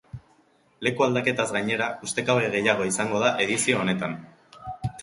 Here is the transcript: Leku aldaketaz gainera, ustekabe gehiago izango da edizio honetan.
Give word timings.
Leku 0.87 1.05
aldaketaz 1.07 1.45
gainera, 1.57 1.91
ustekabe 2.09 2.49
gehiago 2.57 2.89
izango 2.95 3.25
da 3.27 3.31
edizio 3.47 3.85
honetan. 3.85 4.19